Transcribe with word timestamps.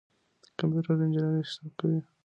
کمپيوټر 0.59 0.93
انجنيري 1.05 1.41
حساب 1.47 1.71
کوي. 1.79 1.99